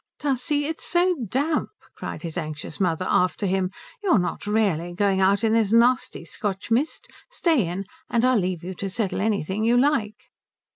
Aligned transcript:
"Tussie, 0.17 0.65
it's 0.65 0.83
so 0.83 1.13
damp," 1.29 1.69
cried 1.93 2.23
his 2.23 2.35
anxious 2.35 2.79
mother 2.79 3.05
after 3.07 3.45
him 3.45 3.69
"you're 4.01 4.17
not 4.17 4.47
really 4.47 4.95
going 4.95 5.21
out 5.21 5.43
in 5.43 5.53
this 5.53 5.71
nasty 5.71 6.25
Scotch 6.25 6.71
mist? 6.71 7.07
Stay 7.29 7.67
in, 7.67 7.85
and 8.09 8.25
I'll 8.25 8.35
leave 8.39 8.63
you 8.63 8.73
to 8.73 8.89
settle 8.89 9.21
anything 9.21 9.63
you 9.63 9.77
like." 9.77 10.31